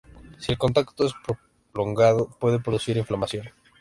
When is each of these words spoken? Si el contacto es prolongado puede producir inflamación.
Si 0.39 0.51
el 0.51 0.57
contacto 0.57 1.05
es 1.05 1.13
prolongado 1.71 2.27
puede 2.39 2.59
producir 2.59 2.97
inflamación. 2.97 3.51